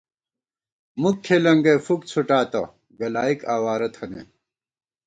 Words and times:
مُک 1.01 1.17
کھېلېنگَئ 1.25 1.77
فُک 1.85 2.01
څُھٹاتہ 2.09 2.61
گلائېک 2.99 3.39
اَوارہ 3.53 3.89
تھنَئیم 3.95 4.29